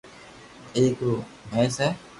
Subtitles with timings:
[0.77, 1.15] ايڪ رو
[1.49, 1.89] منيس ھي